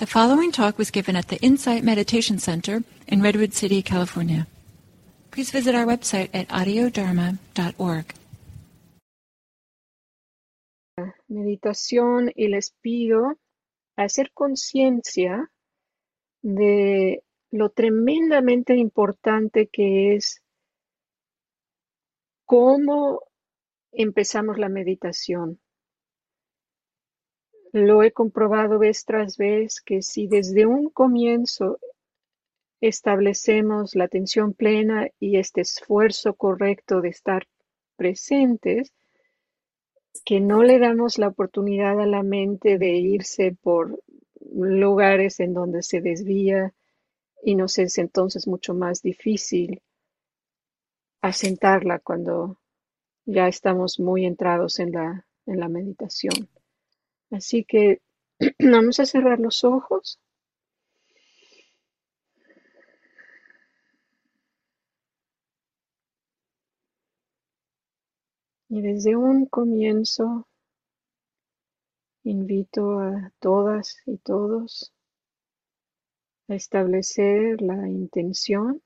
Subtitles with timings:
[0.00, 4.46] The following talk was given at the Insight Meditation Center in Redwood City, California.
[5.30, 8.14] Please visit our website at audiodharma.org.
[11.28, 13.34] Meditación y les pido
[13.94, 15.50] hacer conciencia
[16.40, 20.40] de lo tremendamente importante que es
[22.46, 23.20] cómo
[23.92, 25.60] empezamos la meditación.
[27.72, 31.78] Lo he comprobado vez tras vez que si desde un comienzo
[32.80, 37.46] establecemos la atención plena y este esfuerzo correcto de estar
[37.96, 38.92] presentes,
[40.24, 44.02] que no le damos la oportunidad a la mente de irse por
[44.52, 46.74] lugares en donde se desvía
[47.42, 49.80] y nos es entonces mucho más difícil
[51.20, 52.58] asentarla cuando
[53.26, 56.48] ya estamos muy entrados en la, en la meditación.
[57.30, 58.02] Así que
[58.58, 60.18] vamos a cerrar los ojos.
[68.68, 70.46] Y desde un comienzo
[72.24, 74.92] invito a todas y todos
[76.48, 78.82] a establecer la intención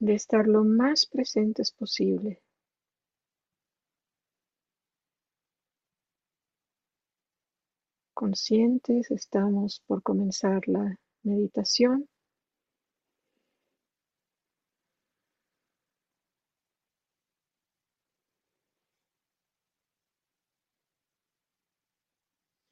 [0.00, 2.42] de estar lo más presentes posible
[8.24, 12.08] conscientes, estamos por comenzar la meditación.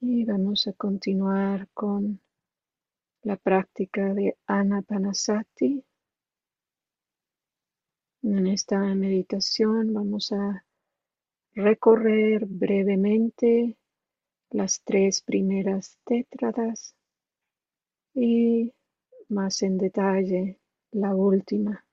[0.01, 2.19] Y vamos a continuar con
[3.23, 5.85] la práctica de Anapanasati.
[8.23, 10.65] En esta meditación vamos a
[11.55, 13.77] recorrer brevemente
[14.53, 16.95] las tres primeras tétradas
[18.15, 18.73] y
[19.29, 20.61] más en detalle
[20.91, 21.85] la última.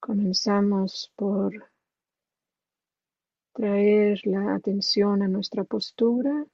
[0.00, 1.70] Comenzamos por
[3.52, 6.46] traer la atención a nuestra postura.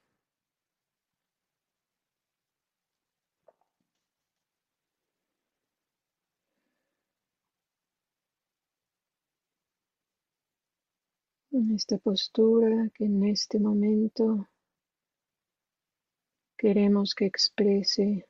[11.75, 14.47] Esta postura que en este momento
[16.57, 18.27] queremos que exprese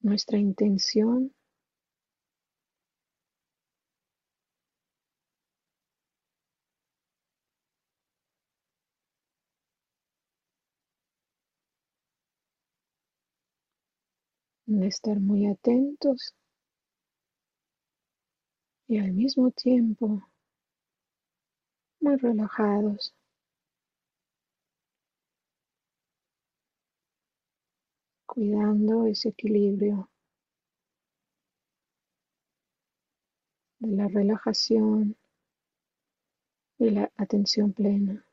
[0.00, 1.34] nuestra intención
[14.66, 16.32] de estar muy atentos
[18.94, 20.22] y al mismo tiempo
[22.00, 23.12] muy relajados.
[28.26, 30.10] cuidando ese equilibrio
[33.78, 35.16] de la relajación
[36.78, 38.24] y la atención plena.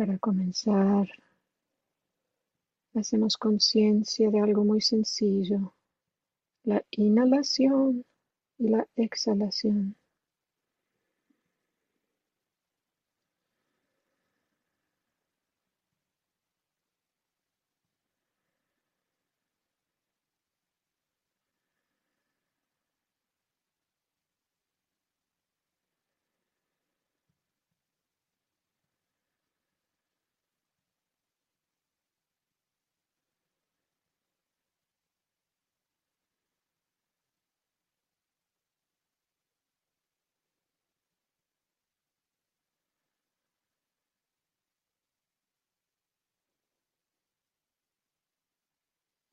[0.00, 1.06] Para comenzar,
[2.94, 5.74] hacemos conciencia de algo muy sencillo,
[6.64, 8.06] la inhalación
[8.56, 9.94] y la exhalación.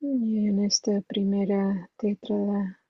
[0.00, 2.80] Y en esta primera tétrada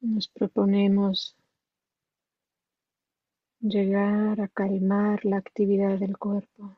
[0.00, 1.36] nos proponemos
[3.60, 6.76] llegar a calmar la actividad del cuerpo.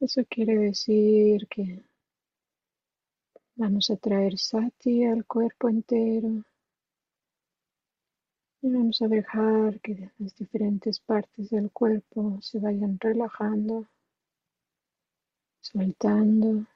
[0.00, 1.84] Eso quiere decir que
[3.56, 6.44] vamos a traer sati al cuerpo entero
[8.62, 13.86] y Vamos a dejar que las diferentes partes del cuerpo se vayan relajando,
[15.60, 16.66] soltando.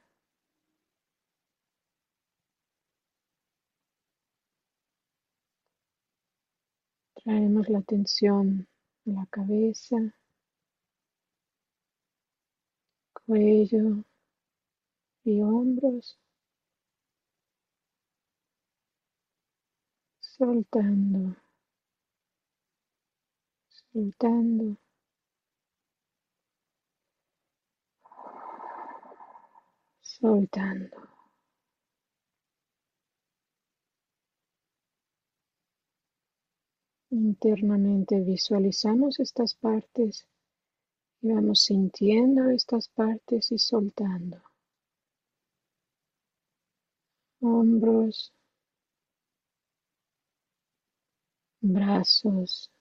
[7.14, 8.69] Traemos la atención
[9.06, 9.96] a la cabeza,
[13.14, 14.05] cuello
[15.25, 16.17] y hombros.
[20.20, 21.37] Soltando
[23.92, 24.76] soltando.
[30.00, 30.96] Soltando.
[37.10, 40.26] Internamente visualizamos estas partes
[41.20, 44.40] y vamos sintiendo estas partes y soltando.
[47.42, 48.32] Hombros,
[51.60, 52.71] brazos,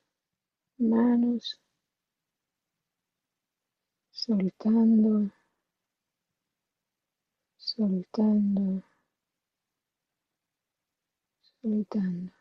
[0.82, 1.62] manos,
[4.12, 5.32] soltando,
[7.58, 8.84] soltando,
[11.62, 12.32] soltando.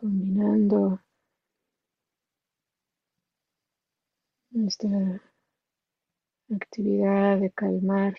[0.00, 0.98] combinando
[4.50, 5.20] nuestra
[6.50, 8.14] actividad de calmar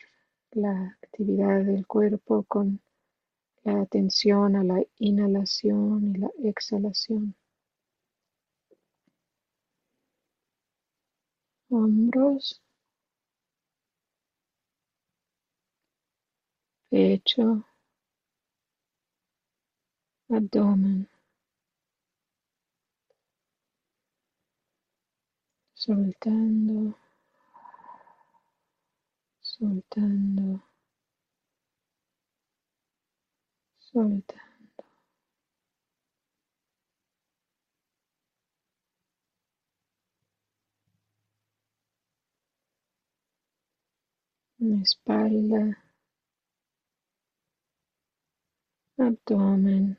[0.51, 2.81] la actividad del cuerpo con
[3.63, 7.36] la atención a la inhalación y la exhalación.
[11.69, 12.62] Hombros,
[16.89, 17.65] pecho,
[20.30, 21.07] abdomen.
[25.81, 26.95] soltando,
[29.62, 30.63] soltando,
[33.80, 34.42] soltando.
[44.84, 45.78] espalda,
[48.98, 49.98] abdomen,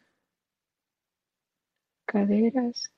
[2.06, 2.90] caderas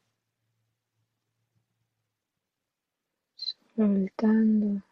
[3.75, 4.83] soltando,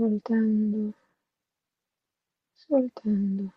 [0.00, 0.94] soltando,
[2.54, 3.52] soltando.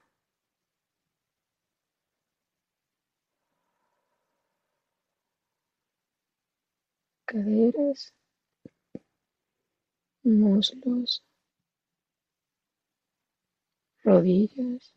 [7.25, 8.13] Caderas,
[10.25, 11.23] muslos,
[14.03, 14.93] rodillas,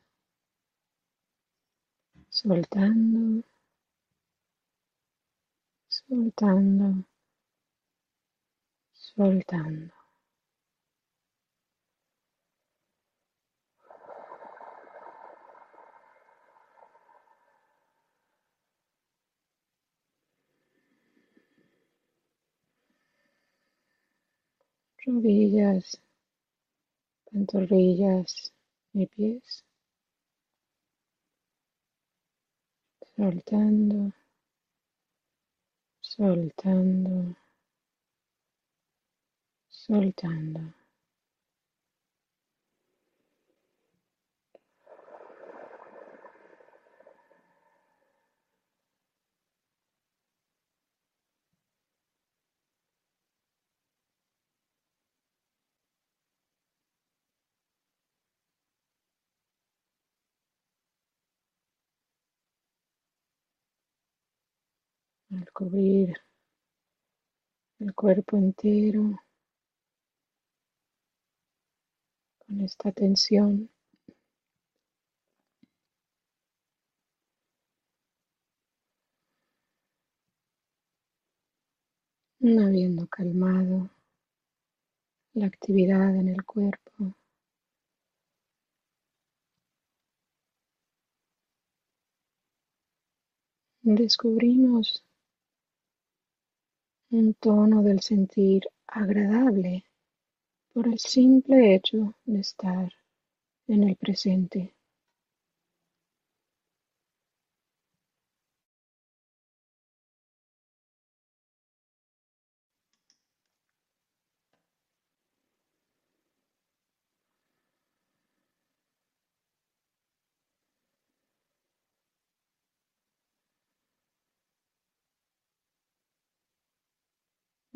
[2.28, 3.44] soltando
[5.88, 7.04] soltando,
[8.92, 9.95] soltando.
[25.06, 26.00] Rodillas,
[27.30, 28.52] pantorrillas
[28.92, 29.64] y pies,
[33.16, 34.12] soltando
[36.16, 37.36] soltando,
[39.68, 40.85] soltando.
[65.36, 66.16] Al cubrir
[67.78, 69.20] el cuerpo entero
[72.38, 73.70] con esta tensión.
[82.54, 83.90] habiendo calmado
[85.34, 87.16] la actividad en el cuerpo.
[93.82, 95.04] Descubrimos
[97.10, 99.84] un tono del sentir agradable
[100.72, 102.92] por el simple hecho de estar
[103.68, 104.75] en el presente.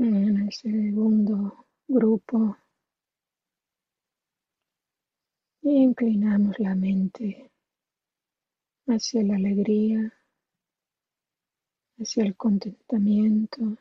[0.05, 2.57] en el segundo grupo
[5.63, 7.51] e inclinamos la mente
[8.87, 10.13] hacia la alegría,
[11.99, 13.77] hacia el contentamiento.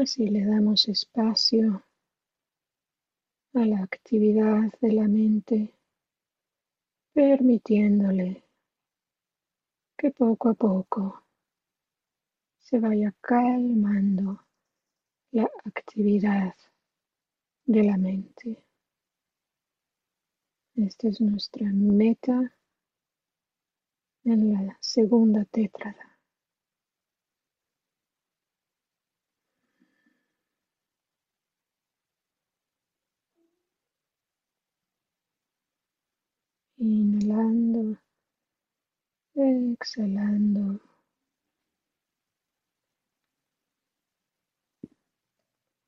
[0.00, 1.84] Así le damos espacio
[3.54, 5.72] a la actividad de la mente,
[7.12, 8.42] permitiéndole
[9.96, 11.22] que poco a poco
[12.58, 14.44] se vaya calmando
[15.30, 16.54] la actividad
[17.66, 18.64] de la mente.
[20.74, 22.52] Esta es nuestra meta
[24.24, 26.13] en la segunda tétrada.
[36.84, 37.96] Inhalando,
[39.34, 40.80] exhalando.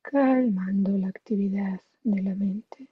[0.01, 2.87] Calmando la actividad de la mente.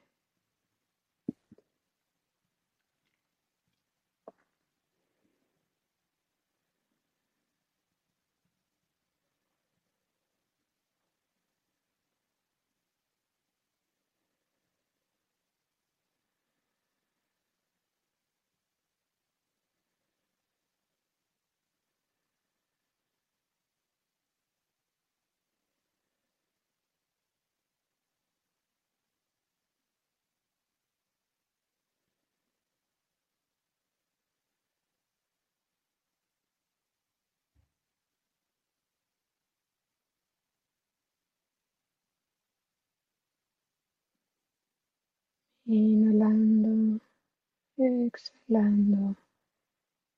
[45.67, 46.99] Inhalando,
[47.75, 49.15] exhalando,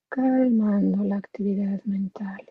[0.09, 2.45] calmando la actividad mental.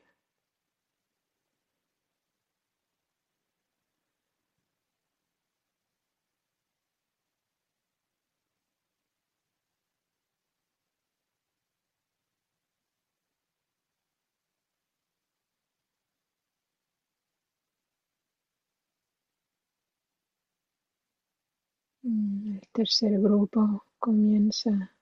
[22.08, 24.92] El tercer grupo comienza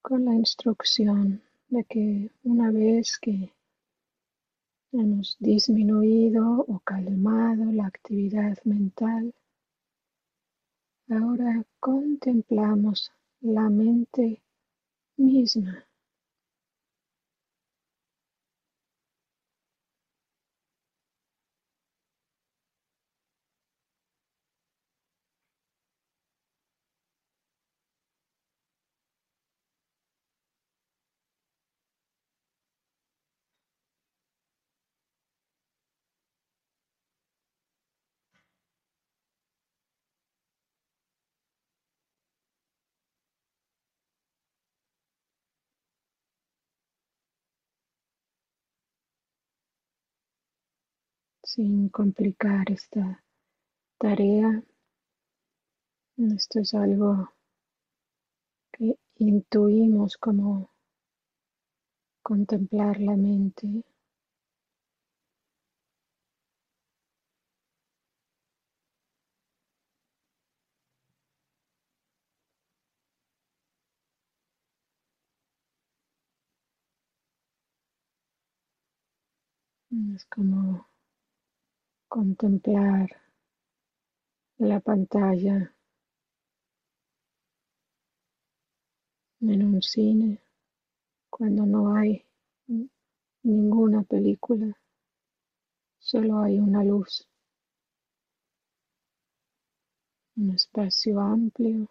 [0.00, 3.52] con la instrucción de que una vez que
[4.92, 9.34] hemos disminuido o calmado la actividad mental,
[11.10, 13.12] ahora contemplamos
[13.42, 14.40] la mente
[15.18, 15.84] misma.
[51.44, 53.22] Sin complicar esta
[53.98, 54.62] tarea.
[56.16, 57.32] Esto es algo
[58.72, 60.70] que intuimos como
[62.22, 63.84] contemplar la mente.
[80.14, 80.88] Es como
[82.14, 83.10] contemplar
[84.58, 85.74] la pantalla
[89.40, 90.40] en un cine
[91.28, 92.24] cuando no hay
[93.42, 94.78] ninguna película,
[95.98, 97.28] solo hay una luz,
[100.36, 101.90] un espacio amplio,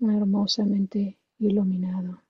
[0.00, 2.27] hermosamente iluminado.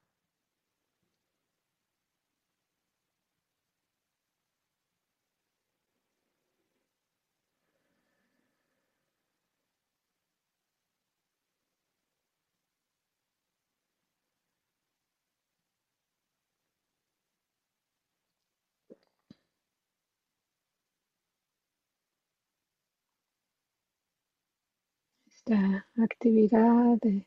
[25.49, 27.27] Esta actividad de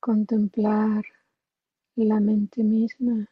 [0.00, 1.04] contemplar
[1.94, 3.28] la mente misma.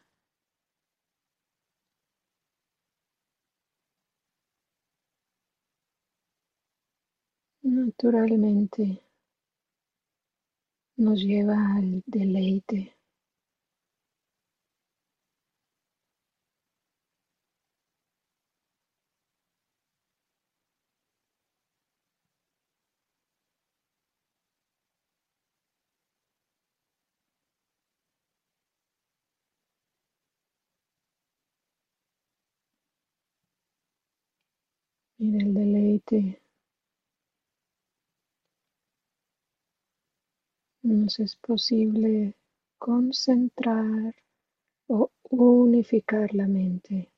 [7.63, 9.01] Naturalmente
[10.97, 12.93] nos lleva al deleite.
[35.23, 36.41] Y del deleite.
[40.83, 42.35] Nos es posible
[42.77, 44.13] concentrar
[44.87, 47.11] o unificar la mente.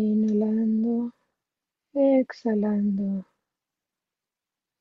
[0.00, 0.94] Inhalando,
[2.20, 3.26] exhalando,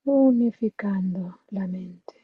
[0.06, 2.16] unificando la mente.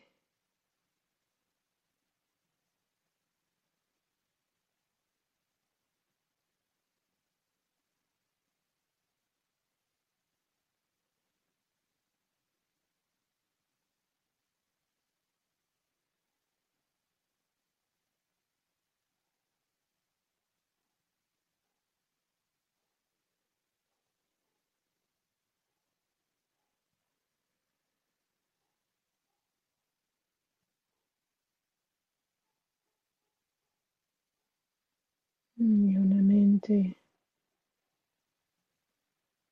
[35.56, 36.22] Y una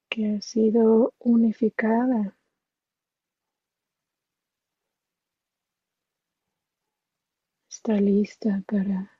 [0.09, 2.35] que ha sido unificada.
[7.69, 9.11] Está lista para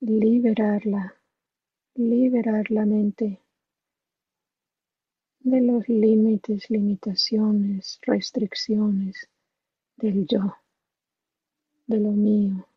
[0.00, 1.14] liberarla,
[1.94, 3.42] liberar la mente
[5.40, 9.28] de los límites, limitaciones, restricciones
[9.96, 10.56] del yo,
[11.86, 12.69] de lo mío.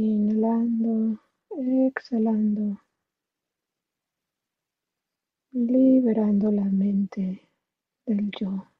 [0.00, 1.18] Inhalando,
[1.50, 2.78] exhalando,
[5.50, 7.48] liberando la mente
[8.06, 8.77] del yo.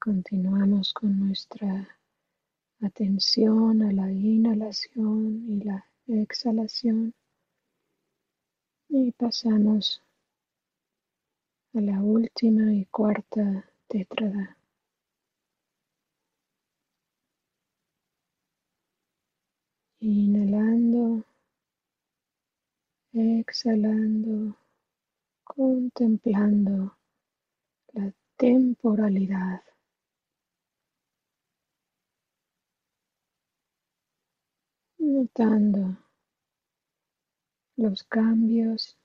[0.00, 1.98] Continuamos con nuestra
[2.80, 7.12] atención a la inhalación y la exhalación
[8.88, 10.00] y pasamos
[11.74, 14.56] a la última y cuarta tétrada.
[19.98, 21.24] Inhalando,
[23.12, 24.56] exhalando,
[25.42, 26.96] contemplando
[27.94, 29.67] la temporalidad
[35.08, 35.96] notando
[37.76, 38.98] los cambios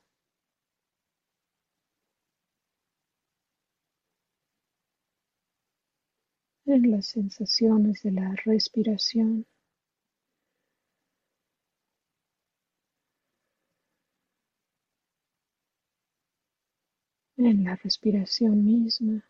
[6.65, 9.45] en las sensaciones de la respiración.
[17.35, 19.23] en la respiración misma.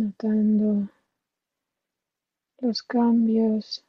[0.00, 0.88] Notando
[2.58, 3.84] los cambios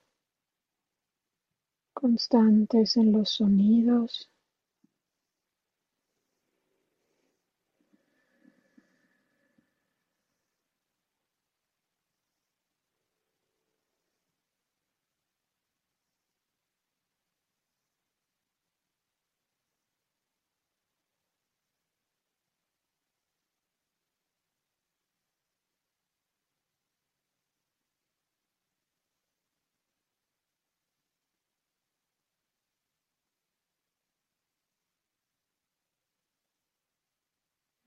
[1.93, 4.31] constantes en los sonidos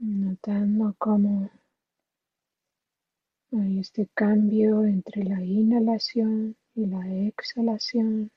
[0.04, 1.50] notando cómo
[3.52, 8.30] hay este cambio entre la inhalación y la exhalación.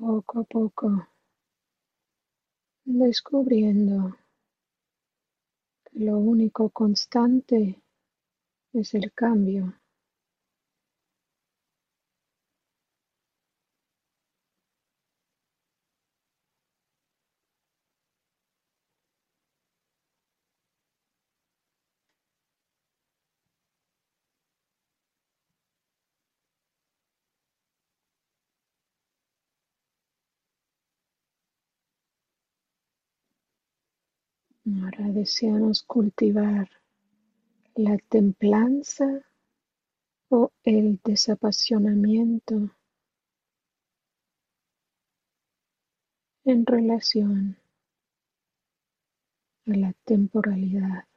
[0.00, 1.06] Poco a poco
[2.86, 4.16] descubriendo
[5.84, 7.82] que lo único constante
[8.72, 9.79] es el cambio.
[34.78, 36.70] Ahora deseamos cultivar
[37.74, 39.24] la templanza
[40.28, 42.70] o el desapasionamiento
[46.44, 47.58] en relación
[49.66, 51.09] a la temporalidad.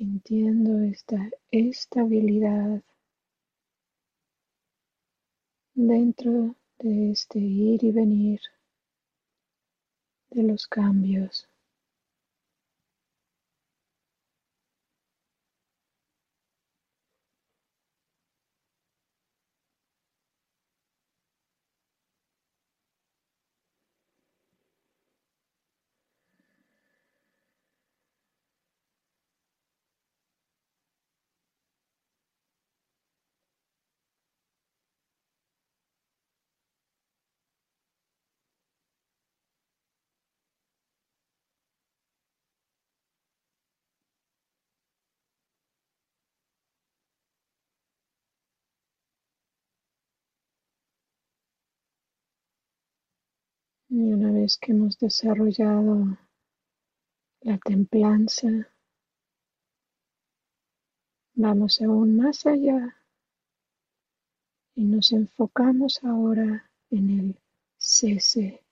[0.00, 2.80] Sintiendo esta estabilidad
[5.74, 8.40] dentro de este ir y venir
[10.30, 11.49] de los cambios.
[53.92, 56.16] Y una vez que hemos desarrollado
[57.40, 58.68] la templanza,
[61.34, 62.96] vamos aún más allá
[64.76, 67.40] y nos enfocamos ahora en el
[67.78, 68.64] cese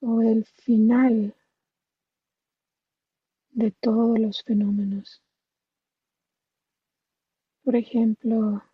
[0.00, 1.36] o el final
[3.50, 5.22] de todos los fenómenos.
[7.62, 8.64] Por ejemplo,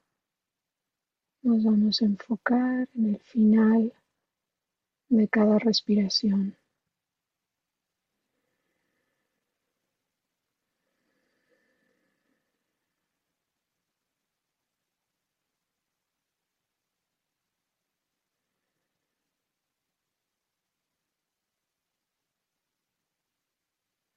[1.43, 3.93] nos vamos a enfocar en el final
[5.09, 6.57] de cada respiración.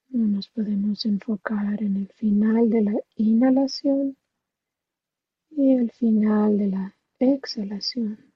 [0.09, 4.17] Nos podemos enfocar en el final de la inhalación
[5.51, 8.30] y el final de la exhalación.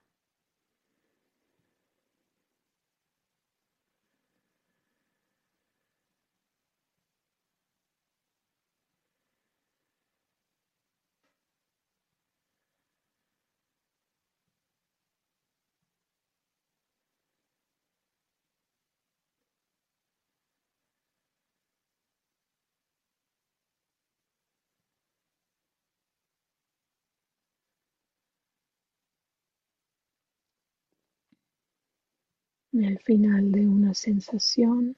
[32.83, 34.97] El final de una sensación.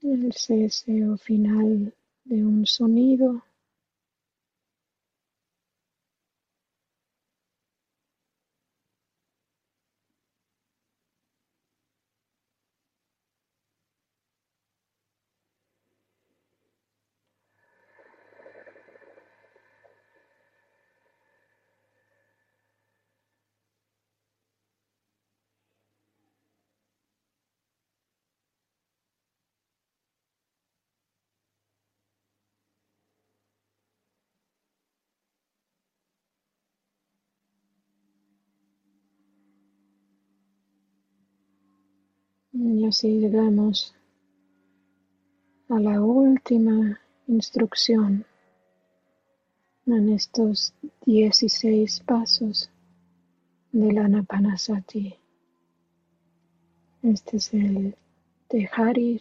[0.00, 3.42] El cese o final de un sonido.
[42.58, 43.94] Y así llegamos
[45.68, 48.24] a la última instrucción
[49.84, 50.72] en estos
[51.04, 52.70] 16 pasos
[53.72, 55.16] del Anapanasati.
[57.02, 57.94] Este es el
[58.48, 59.20] dejar ir.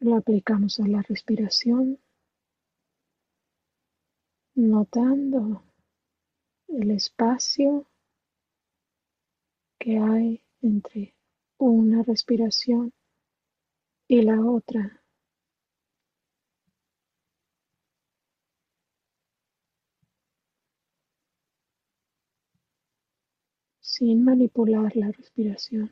[0.00, 1.98] Lo aplicamos a la respiración,
[4.56, 5.62] notando
[6.68, 7.86] el espacio
[9.78, 11.14] que hay entre
[11.58, 12.92] una respiración
[14.08, 15.02] y la otra.
[23.80, 25.90] sin manipular la respiración,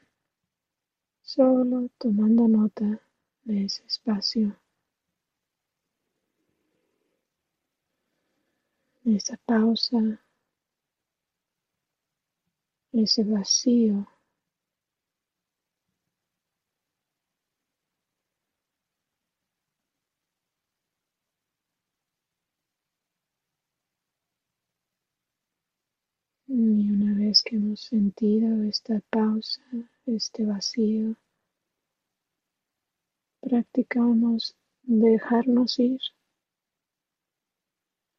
[1.22, 3.00] solo tomando nota
[3.44, 4.60] de ese espacio,
[9.04, 10.18] esa pausa,
[12.92, 14.06] ese vacío.
[26.46, 29.62] Y una vez que hemos sentido esta pausa,
[30.06, 31.16] este vacío,
[33.40, 36.00] practicamos dejarnos ir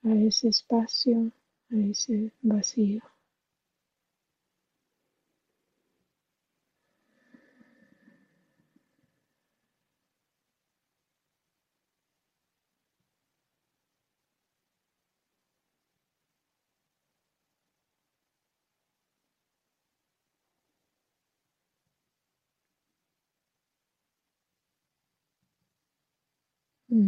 [0.05, 1.31] a ese espacio,
[1.71, 3.01] a ese vacío.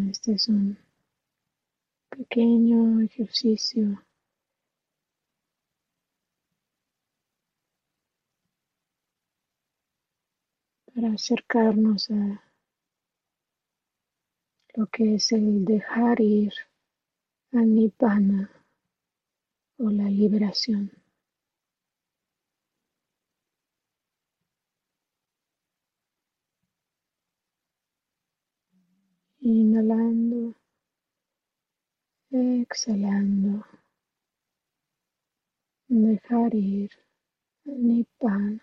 [0.09, 0.77] Este es un
[2.17, 4.03] pequeño ejercicio
[10.95, 12.43] para acercarnos a
[14.73, 16.53] lo que es el dejar ir
[17.51, 18.49] a Nibbana
[19.77, 20.91] o la liberación.
[29.39, 30.55] Inhalando,
[32.31, 33.63] exhalando,
[35.89, 36.91] dejar ir
[37.65, 38.61] Nibbana.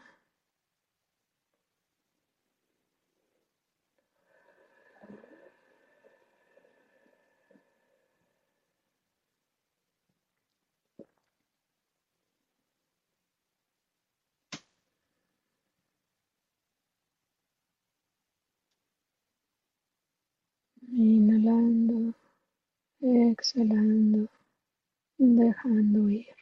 [20.92, 22.14] Inhalando,
[23.04, 24.28] exhalando,
[25.18, 26.34] dejando ir,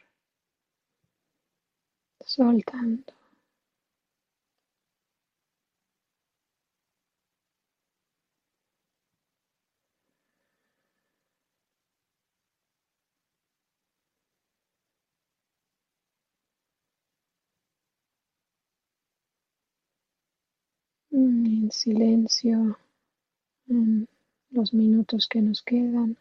[2.25, 3.13] soltando.
[21.11, 22.77] En silencio
[24.49, 26.17] los minutos que nos quedan,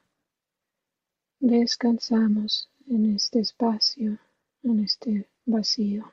[1.42, 4.16] descansamos en este espacio,
[4.62, 6.04] en este vacío.